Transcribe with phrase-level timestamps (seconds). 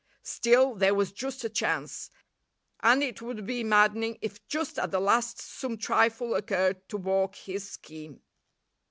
[0.23, 2.09] Still, there was just a chance,
[2.79, 7.35] and it would be maddening if just at the last some trifle occurred to balk
[7.35, 8.19] his scheme.